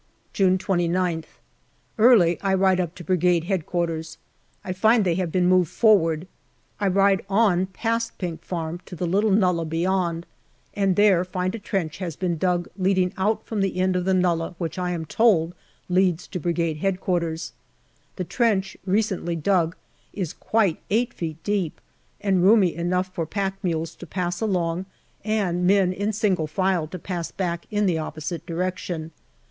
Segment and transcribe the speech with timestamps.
[0.33, 1.25] June 29th.
[1.99, 4.03] Early I ride up to Brigade H.Q.
[4.65, 6.27] I find they have moved forward.
[6.79, 10.25] I ride on past Pink Farm, to the little nullah beyond,
[10.73, 13.95] and there find a trench has been JUNE 149 dug leading out from the end
[13.95, 15.53] of the nullah which I am told
[15.87, 17.37] leads to Brigade H.Q.
[18.15, 19.75] The trench, recently dug,
[20.13, 21.79] is quite 8 feet deep,
[22.19, 24.87] and roomy enough for pack mules to pass along
[25.23, 29.11] and men in single file to pass back in the opposite direction.